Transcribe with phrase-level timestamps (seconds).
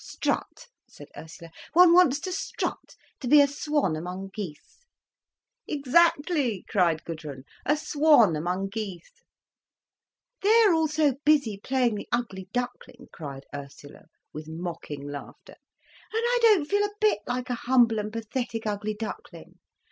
[0.03, 1.51] "Strut," said Ursula.
[1.73, 4.83] "One wants to strut, to be a swan among geese."
[5.67, 9.21] "Exactly," cried Gudrun, "a swan among geese."
[10.41, 15.53] "They are all so busy playing the ugly duckling," cried Ursula, with mocking laughter.
[15.57, 15.57] "And
[16.15, 19.59] I don't feel a bit like a humble and pathetic ugly duckling.